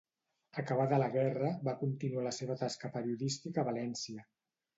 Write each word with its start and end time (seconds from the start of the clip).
Acabada 0.61 0.97
la 1.03 1.09
guerra, 1.15 1.51
va 1.67 1.75
continuar 1.81 2.25
la 2.29 2.33
seva 2.39 2.57
tasca 2.63 2.93
periodística 2.97 3.63
a 3.65 3.69
València. 3.71 4.27